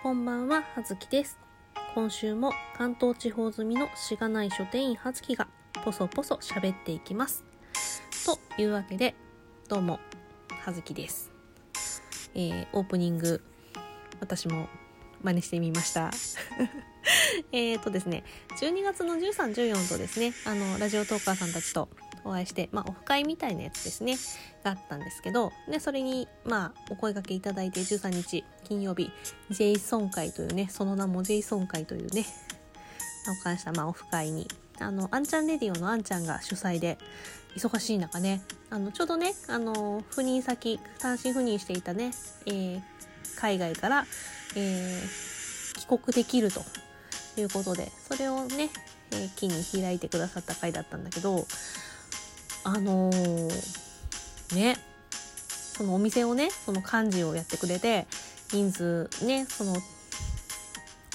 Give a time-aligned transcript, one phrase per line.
[0.00, 1.40] こんばんは、はずきです。
[1.92, 5.48] 今週も関東地方済みのしがない書店員はずきが
[5.84, 7.44] ポソポソ喋っていきます。
[8.24, 9.16] というわけで、
[9.68, 9.98] どうも、
[10.50, 11.32] はずきです。
[12.32, 13.42] えー、オープニング、
[14.20, 14.68] 私も
[15.24, 16.12] 真似してみました。
[17.50, 18.22] えっとですね、
[18.60, 21.88] 12月の13、14とですね、あの、ラジオトーカーさんたちと
[22.24, 24.16] お会いして、まあ、オフ会みたいなやつですね、
[24.64, 29.10] があったんですけど、で、それに、まあ、お声掛けいただいて、13日、金曜日、
[29.50, 32.24] ジェイソン会というね、その名もジェイソン会というね、
[33.40, 34.48] お関した、まあ、オフ会に、
[34.78, 36.98] あの、アンちゃんレディオのアンちゃんが主催で、
[37.56, 42.12] 忙しい中ね、あの、ちょうどね、あの、赴任先、単身赴任していたね、
[42.46, 42.82] えー
[43.36, 44.06] 海外から、
[44.56, 46.62] えー帰国できると
[47.36, 48.70] いうことで、それをね、
[49.12, 51.46] えー機に開いてくださった回だったんだけど、
[52.64, 53.88] あのー
[54.54, 54.76] ね、
[55.76, 58.06] そのお店をね、その幹事をやってくれて、
[58.50, 59.76] 人数ね、その、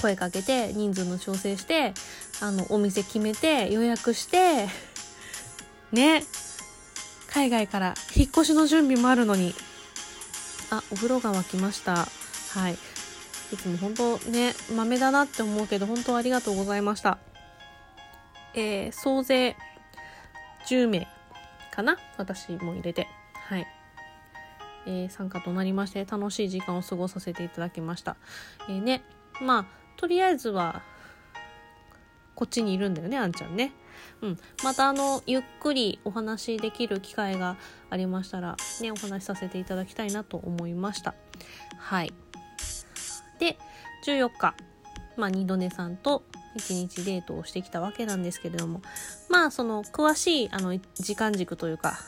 [0.00, 1.94] 声かけて、人数の調整して、
[2.40, 4.68] あの、お店決めて、予約して、
[5.92, 6.24] ね、
[7.28, 9.54] 海外から引っ越しの準備もあるのに、
[10.70, 12.06] あ、お風呂が沸きました。
[12.50, 12.74] はい。
[13.52, 17.18] いつも本当ね、豆だなって思うけど、本当ありがとうございました。
[18.54, 19.56] えー、総勢
[20.68, 21.08] 10名
[21.72, 21.96] かな？
[22.18, 23.08] 私も入れて。
[23.34, 23.66] はい。
[24.86, 28.16] えー参加となりまして、楽しい時間を過ごさせていただきました。
[28.68, 29.02] えーね、
[29.40, 30.82] まあ、とりあえずは、
[32.34, 33.72] こっちにいるんだよね、あんちゃんね。
[34.20, 34.38] うん。
[34.64, 37.56] また、あの、ゆっくりお話しできる機会が
[37.90, 41.14] ありましたら、ね、お話しさせていただきたいなと思いました。
[41.78, 42.12] はい。
[43.38, 43.58] で、
[44.04, 44.54] 14日、
[45.16, 48.82] まあ、二度寝さんと一日デートをしてきたわけなんですけれども、
[49.28, 51.98] まあ、その、詳しい、あの、時間軸というか、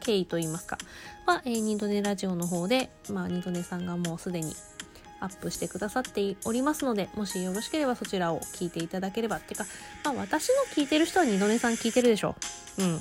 [0.00, 0.78] 経緯といいますか、
[1.26, 4.54] は、えー、二度寝ラジオの方で、まあ、二度寝さんがもうすでに
[5.20, 9.36] アップしてくださっておりますので、もしよろしければそちらを聞いていただければ。
[9.36, 9.66] っていうか、
[10.04, 12.36] まあ、私の聞いてる人は二度寝さん聞いてるでしょ
[12.78, 12.82] う。
[12.82, 12.92] うん。
[12.94, 13.00] ま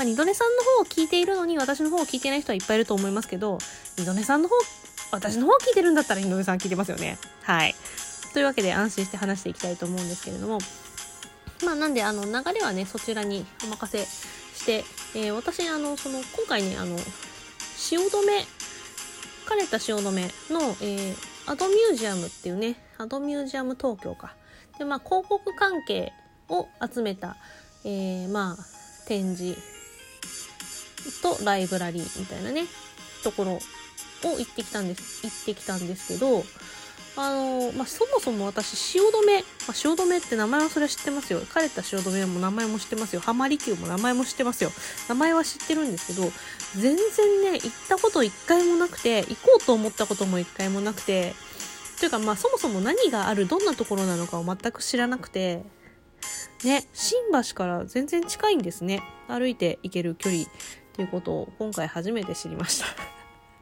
[0.00, 3.58] あ、二度寝さんの方を聞いているのに、私の方を聞いてない人はいっぱいいると思いますけど、
[3.98, 4.54] 二度寝さんの方、
[5.12, 7.18] 私の方を聞いてるんだったら二度寝さん聞いてますよね。
[7.42, 7.74] はい。
[8.36, 10.58] というわけで安心して話していきたいと思うんですけれども、
[11.64, 16.98] まあなんであの流れはね、そちらにお任せして、えー私あの、その今回ね、あの、
[17.78, 18.08] 汐留、
[19.46, 20.10] 枯れた汐留
[20.50, 21.14] の、えー
[21.50, 24.34] アドミュージアムっていうね、アドミュージアム東京か。
[24.78, 26.12] で、まあ広告関係
[26.50, 27.38] を集めた、
[27.86, 29.58] えーまあ展示
[31.22, 32.66] とライブラリーみたいなね、
[33.24, 33.58] ところを
[34.22, 36.44] 行ってきたんです、行ってきたんですけど、
[37.16, 41.40] あの、まあ、そもそも私、汐留、まあ、汐留って名前はそれは知ってますよ。
[41.40, 43.20] 枯れた汐留も名前も知ってますよ。
[43.20, 44.70] 浜離宮も名前も知ってますよ。
[45.08, 46.30] 名前は知ってるんですけど、
[46.74, 51.34] 全然ね、行ったこと一回もなくて、行こうと思ったことも一回もなくて、
[51.98, 55.62] というかまあそもそも何がある、どんなところなのかを全く知らなくて、
[56.64, 59.02] ね、新橋から全然近いんですね。
[59.28, 60.44] 歩いて行ける距離
[60.92, 62.86] ということを今回初めて知りました。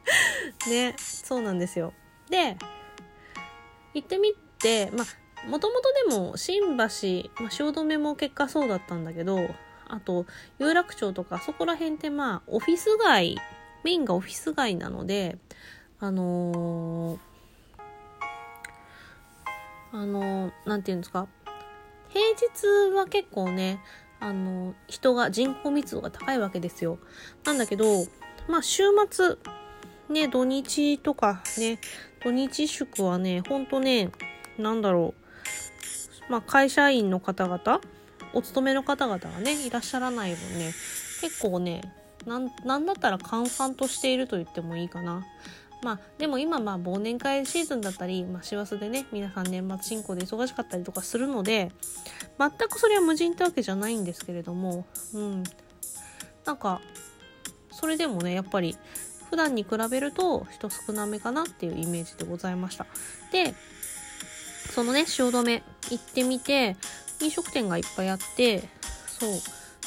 [0.69, 1.93] ね、そうなんですよ。
[2.29, 2.57] で、
[3.95, 6.89] 行ってみて、まあ、もともとでも新橋、まあ、
[7.51, 9.39] 汐留も結果そうだったんだけど、
[9.89, 10.27] あと、
[10.59, 13.37] 有楽町とか、そこら辺ってまあ、オフィス街、
[13.85, 15.39] メインがオフィス街なので、
[16.01, 17.19] あのー
[19.93, 21.29] あのーなんていうんですか、
[22.09, 23.81] 平日は結構ね、
[24.21, 26.99] あのー人が、人口密度が高いわけですよ。
[27.45, 27.85] なんだけど、
[28.49, 29.37] まあ、週末、
[30.09, 31.79] ね、土日とかね、
[32.25, 34.11] 土日祝はね、ほんとね、
[34.59, 35.15] なんだろ
[36.29, 36.33] う。
[36.33, 37.81] まあ、会社員の方々、
[38.33, 40.73] お勤めの方々がね、いらっしゃらない分ね、
[41.21, 41.83] 結構ね、
[42.27, 45.25] なん、なんだったら閑散としていると言ってもいいかな。
[45.83, 51.73] まあ、でも今、まあ、忘年会シーズンだったり、まあ、師走でね、皆さん年末進行で忙しかったりとかするので、
[52.39, 55.45] 全くそれは無人ってわけじゃないんですけれども、うん。
[56.47, 56.81] なんか、
[57.71, 58.79] それでもね、やっぱり、
[59.31, 62.87] 普段に比べると人少なめかなっていうイメージでございました。
[63.33, 63.55] で、
[64.75, 66.77] そのね、汐留行ってみて、
[67.21, 68.69] 飲食店がいっぱいあって、
[69.07, 69.31] そう。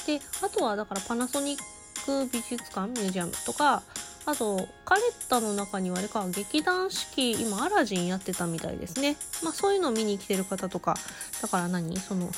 [0.05, 1.59] で、あとはだからパナソニッ
[2.05, 3.83] ク美術館、ミュージアムとか、
[4.25, 9.15] あと、カレッタの中にはあれか、劇団四季、今アラジンやってたみたいですね。
[9.43, 10.95] まあそういうのを見に来てる方とか、
[11.41, 11.97] だから何？
[11.97, 12.29] その、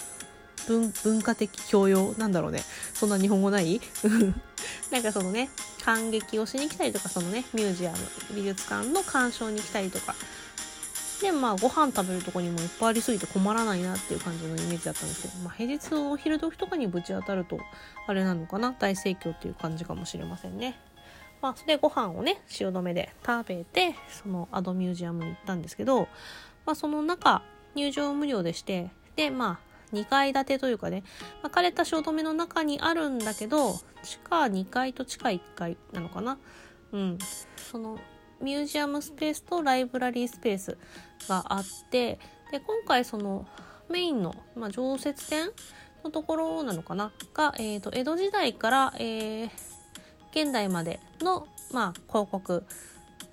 [1.04, 2.62] 文化的教養なんだろうね。
[2.94, 3.81] そんな日本語ない？
[4.92, 5.50] なんかそのね、
[5.83, 7.98] 感激をしに来たりとか、そのね、ミュージアム、
[8.36, 10.16] 美術館の鑑賞に来たりとか。
[11.21, 17.60] で、まあ、ご飯食べるとこにもいっぱいありすぎて困らないなっていう感じのイメージだったんですけど、まあ、平日のお昼時とかにぶち当たると、
[18.07, 18.71] あれなのかな？
[18.71, 20.80] 大盛況っていう感じかもしれませんね。
[21.42, 26.07] まあ、それでご飯をね、汐留で食べて、そのアドミュージアムに行ったんですけど、
[26.66, 27.42] まあ、その中、
[27.75, 31.03] 入場無料でして、で、まあ、2階建てというかね、
[31.41, 36.38] まあ、枯れた汐留の中にあるんだけど、地下2階と地下1階なのかな。
[36.91, 37.18] うん。
[37.57, 38.00] その、
[38.41, 40.77] ミュージアムスペースとライブラリースペース
[41.27, 42.19] があって、
[42.51, 43.47] で、今回その、
[43.89, 45.50] メインの、まあ、常設展
[46.03, 47.12] のところなのかな。
[47.33, 49.50] が、え、ー、と、江戸時代から、えー、
[50.31, 52.63] 現代までの、まあ、広告、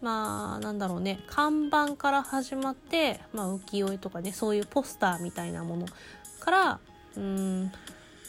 [0.00, 5.87] まあ、なんだろうね、看板から始まって、まあ、浮世絵とかね、そういうポスターみたいなもの。
[6.46, 6.81] から、
[7.16, 7.72] うーん、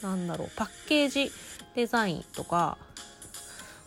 [0.02, 1.30] なんだろう、パッケージ
[1.76, 2.76] デザインとか、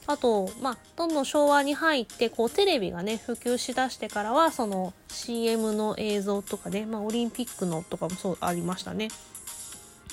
[0.07, 9.09] あと、まあ、どんどん昭和に入って、こう、テレビがね、普及しだしてからは、その CM の映像とかね、まあ、オリンピックのとかもそうありましたね。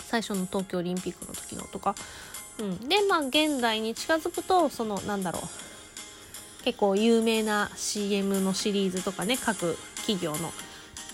[0.05, 1.94] 最初の東京オリンピックの時のとか。
[2.59, 2.88] うん。
[2.88, 6.64] で、まあ、現代に近づくと、その、なんだろう。
[6.64, 10.53] 結構有名な CM のシリーズとかね、各企業の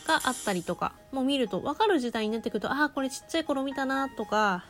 [0.06, 4.64] があったりとかも見ると分かる時代になってくると、ああ、これちっちゃい頃見たなとか、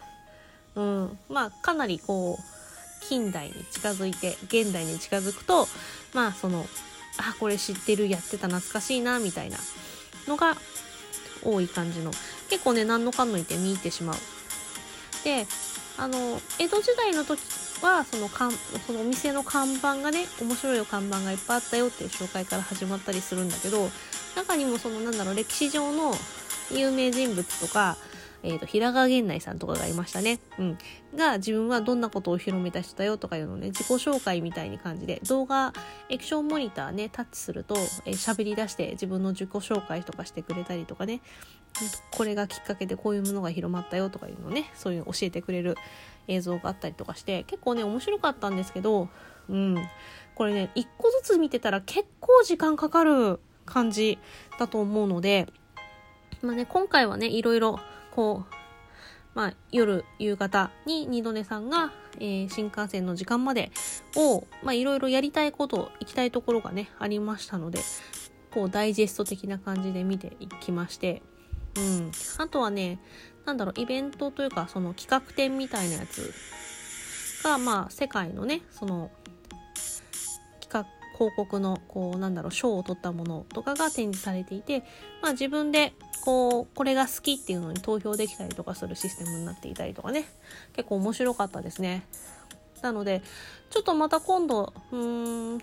[0.74, 1.18] うん。
[1.28, 5.68] まあ、かなりこう、近代に近づいて、現代に近づくと、
[6.14, 6.66] まあ、その、
[7.18, 9.58] あ、これ知ってる、やってた懐かしいな、みたいな
[10.26, 10.56] のが
[11.44, 12.10] 多い感じの
[12.48, 14.16] 結構ね何のかんのいて見入ってしまう
[15.24, 15.46] で
[15.96, 17.40] あの江戸時代の時
[17.84, 23.88] はそのかんそのお店の看板がね面白い看板がいっぱいあったよっていう紹介から始まったりするんだけど
[24.36, 26.12] 中にもそのなんだろう歴史上の
[26.72, 27.96] 有名人物とか
[28.44, 30.38] え、ー、と、平川源内さんとかがいましたね。
[30.58, 30.78] うん。
[31.16, 35.72] が、自分はどんなことを広めた人だよとかいうのをね、自己紹介みたいに感じで、動画、
[36.10, 41.22] エクションモニターね、タッチすると、えー、喋り出して自分の自己紹介とかしてくれたりとかね、
[42.10, 45.76] これがきっかけでこういうものが広まったよとかいうのをね、そういうの教えてくれる
[46.28, 49.08] 映像があったりとかして、結構ね、面白かったんですけど、
[49.48, 49.76] うん。
[50.34, 54.18] これね、一個ずつ見てたら結構時間かかる感じ
[54.58, 55.46] だと思うので、
[56.42, 57.80] まあね、今回はね、いろいろ
[58.10, 58.54] こう、
[59.34, 63.72] まあ、夜、夕方に二度寝さんが、えー、新幹線の時間まで
[64.16, 67.80] を、まあ、いろいろやりたいこと、行きたいところがね、ありましたので、
[68.52, 71.22] こう、ダイジェスト的な感じで見ていきまして、
[71.76, 72.12] うん。
[72.38, 73.00] あとはね、
[73.44, 76.32] なんだろう、イベントというか、その企画展みたいなやつ
[77.42, 79.10] が、まあ、世界のね、その、
[80.60, 80.86] 企画、
[81.16, 84.82] 広告の、こう、なんだろう、賞を取ったものとかが展示されていて、
[85.22, 85.92] まあ自分で
[86.24, 90.24] こう、これが好きっていうのに投票できたりとかするシステムになっていたりとかね、
[90.72, 92.06] 結構面白かったですね。
[92.80, 93.22] なので、
[93.68, 95.60] ちょっとまた今度、うーん、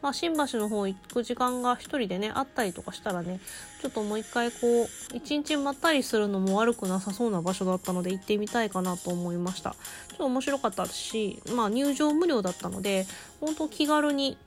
[0.00, 3.40] まあ、新橋の方行く時間が一人でね、あったりとかしたらね、
[3.82, 9.70] ちょっともう一回こう、一日まったりするのも悪くなさそうな場所だったので行ってみたいかなと思いました。
[9.70, 13.06] ちょっと面白かったし、まあ入場無料だったので、
[13.40, 14.38] 本当気軽に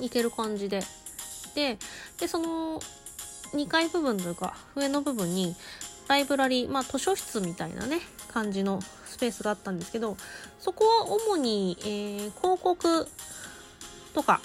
[0.00, 0.82] 行ける感じで。
[1.54, 1.78] で、
[2.18, 2.80] で、その、
[3.54, 5.54] 2階部分というか上の部分に
[6.08, 8.00] ライブラリー、まあ図書室みたいなね、
[8.32, 10.16] 感じのスペースがあったんですけど、
[10.58, 13.06] そこは主に、えー、広告
[14.14, 14.40] とか、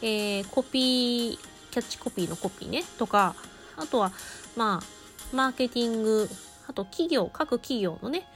[0.00, 3.34] えー、コピー、キャッチコピーのコピーね、とか、
[3.76, 4.12] あとは、
[4.56, 6.28] まあ、マーケティング、
[6.68, 8.26] あと企業、各企業のね、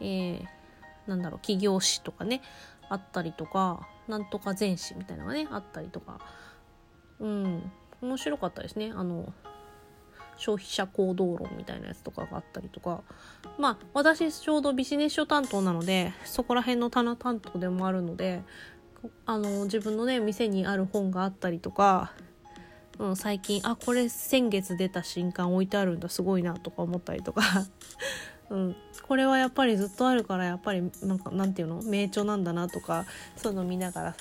[0.00, 0.44] えー、
[1.06, 2.42] なんだろう、企業誌とかね、
[2.88, 6.20] あったりとか、なんとか全誌みたいなのがね、あったりとか、
[7.20, 7.70] うん、
[8.00, 8.92] 面白かったですね。
[8.94, 9.32] あの、
[10.36, 13.02] 消費者行動論みたいなやつとかがあったりとか。
[13.58, 18.42] まあ、私ちょうどビジネス書担当なので、そこら辺の棚担当でもあるので、
[19.26, 22.12] あの、自分のね、店にある本があったりとか、
[22.98, 27.42] うん、最近、あ、これ先月出た新刊置いてあるんだ、すごいな、とか思ったりとか。
[28.50, 33.06] うん、これはやっぱりずっとあるからやっぱりなんかなんていうの名著なんだなとか
[33.36, 34.16] そういうの見ながら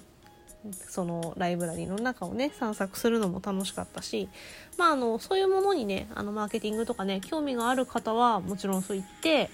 [0.72, 4.30] そのライブラリーの中をね散策するのも楽しかったし
[4.78, 9.50] まああのそういうものにねあのマーケティングとかね興味がある方はもちろんそう言って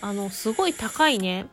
[0.00, 1.46] あのすごい高いね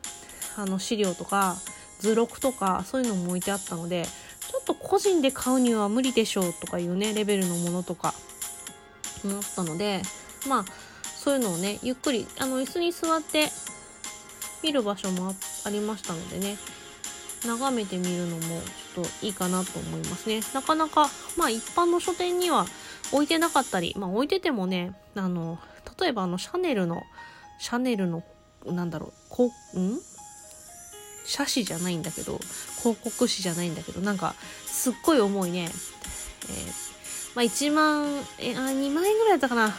[0.57, 1.55] あの資料とか
[1.99, 8.13] 図録とかそういうのも置いてあったのでちょっと個人で買うには無理でしょうとかいうねレベルのものとか
[9.23, 10.01] 思ったので
[10.47, 10.65] まあ
[11.17, 13.47] そういうのをねゆっくりあの椅子に座って
[14.63, 15.33] 見る場所も
[15.65, 16.57] ありましたのでね
[17.45, 18.41] 眺めてみるのも
[18.95, 20.41] ちょっといいかなと思いますね。
[20.53, 22.65] なかなか、まあ一般の書店には
[23.11, 25.59] 置いてなかったり、まあ置いててもね、あの、
[25.99, 27.03] 例えばあのシャネルの、
[27.59, 28.23] シャネルの、
[28.65, 29.99] なんだろう、こうん？
[31.25, 32.39] 写真じゃないんだけど、
[32.79, 35.63] 広告誌じゃないんだけど、なんか、すっごい重いね。
[35.63, 35.69] えー、
[37.35, 38.07] まあ1万、
[38.39, 39.75] え、あ、2万円ぐらいだったかな。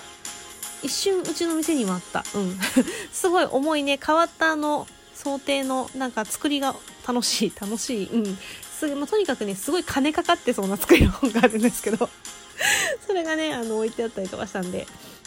[0.83, 2.25] 一瞬うちの店にもあった。
[2.35, 2.59] うん。
[3.13, 3.99] すごい重いね。
[4.05, 6.77] 変わったあの、想定のなんか作りが
[7.07, 8.39] 楽しい楽しいうん
[8.77, 12.11] すまあ、とにかくねすごい金かかってそうな作りの本があるんですけど
[13.07, 14.87] それがねあの置いてあったりとかしたんで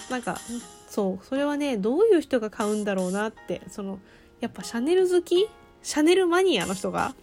[0.10, 0.40] なんか
[0.88, 4.00] そうそれはねどういう人が買うんだろうなってその
[4.40, 5.50] やっぱシャネル好き
[5.83, 7.13] シャネルマニアの人が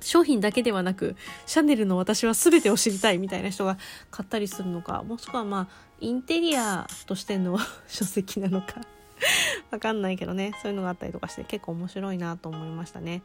[0.00, 3.78] 商品だけではなくシャネルの私は全てを知りたいみたいな人が
[4.10, 8.80] 買ったりするのかもしくはまあインテリアとしての 書籍なのか
[9.70, 13.22] わかんないけどねそういうのがあったりとかして結構面白いなと思いましたね。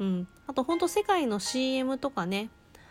[0.00, 2.50] うん、あと本当世界の CM とかね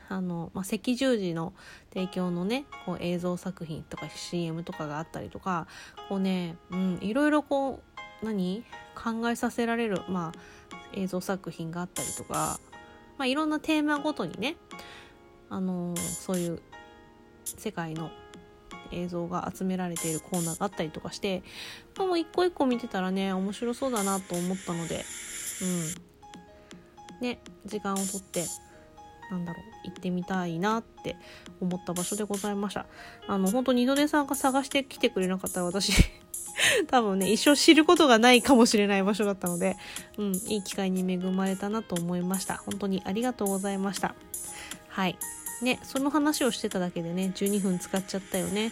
[0.10, 1.54] あの、まあ、赤十字の
[1.94, 5.68] 提供のねこう映像作品とか CM とかがあったりとか
[6.10, 8.64] こうね、うん、いろいろこう何？
[8.96, 10.40] 考えさせられる、まあ、
[10.94, 12.60] 映像作品があったりとか、
[13.18, 14.56] まあ、いろんなテーマごとにね
[15.50, 16.60] あのそういう
[17.46, 18.10] 世界の
[18.92, 21.44] 映像が集められているコーナーがあったりとかして
[21.98, 25.06] まもう一個一個見てたらね面白そうだなと思ったので
[25.62, 25.66] う
[27.22, 27.28] ん。
[27.28, 28.46] ね時間をとって
[29.32, 31.18] なんだろう行ってみたいなって
[31.60, 32.86] 思った場所でございました。
[33.28, 35.92] あの本当二度寝さんが探してきてくれなかったら私
[36.88, 39.78] 多分ね一生知ることがないかもしれない場所だったので
[40.18, 42.58] うんいい機会に恵まれたなと思いました。
[42.58, 44.16] 本当にありがとうございました。
[44.90, 45.18] はい。
[45.62, 48.70] ねその話をしてただけでね12分使っちゃったよね。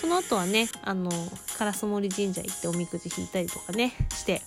[0.00, 4.42] その後はねあの烏森神社行っておみくじ引いたりとかねして、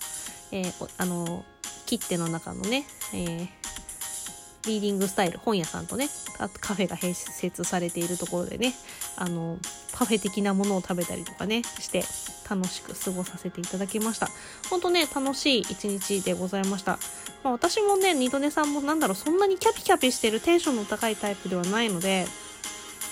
[0.52, 1.46] えー、あの
[1.86, 3.48] 切手の中のね、えー、
[4.68, 6.08] リーディングスタイル本屋さんとね
[6.38, 8.74] あとカフェが併設されているところでね
[9.16, 9.58] あの
[9.94, 12.04] パフェ的なものを食べたりとかねして
[12.50, 14.30] 楽しく過ごさせていただきました。
[14.70, 17.00] ほんとね楽しい一日でございました、
[17.44, 22.26] まあ、私もね二度寝さんもなんだろうそんなにキャピキャピしてるテンションの高いタイプではないので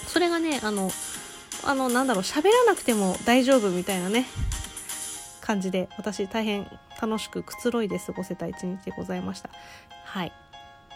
[0.07, 0.91] それがねあの
[1.63, 4.25] あのなんだろう喋らなくても大丈夫みたいなね
[5.41, 6.67] 感じで私大変
[7.01, 9.49] 楽しくくつろいで過ごせた一日でございました。
[10.05, 10.31] はい。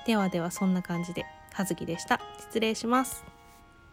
[0.09, 2.19] ではではそんな感じで、はずきでした。
[2.39, 3.23] 失礼します。